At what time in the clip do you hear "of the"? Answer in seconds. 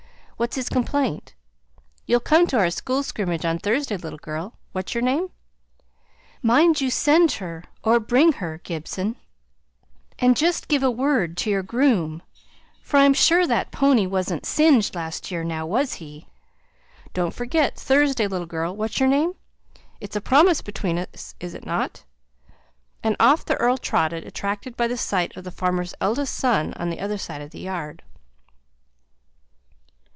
25.37-25.51, 27.43-27.59